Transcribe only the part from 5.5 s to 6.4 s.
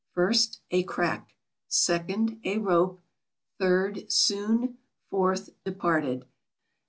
departed.